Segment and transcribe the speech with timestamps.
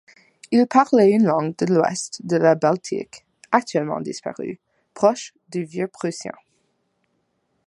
[0.49, 4.59] Ils parlaient une langue de l'ouest de la Baltique, actuellement disparue,
[4.95, 6.33] proche du vieux-prussien.